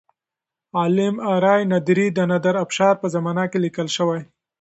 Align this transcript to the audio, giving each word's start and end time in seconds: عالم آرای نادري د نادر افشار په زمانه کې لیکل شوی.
عالم 0.77 1.15
آرای 1.33 1.61
نادري 1.71 2.07
د 2.13 2.19
نادر 2.29 2.55
افشار 2.65 2.93
په 3.01 3.07
زمانه 3.15 3.43
کې 3.51 3.57
لیکل 3.65 3.87
شوی. 3.97 4.21